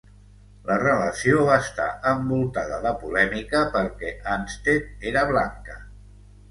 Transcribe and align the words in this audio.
La 0.69 0.77
relació 0.83 1.43
va 1.49 1.57
està 1.65 1.85
envoltada 2.13 2.81
de 2.89 2.95
polèmica 3.05 3.65
perquè 3.77 4.17
Anstett 4.37 5.09
era 5.13 5.31
blanca. 5.37 5.83